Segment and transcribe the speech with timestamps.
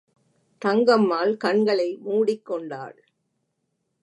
[0.61, 2.97] தங்கம்மாள் கண்களை மூடிக்கொண்டாள்.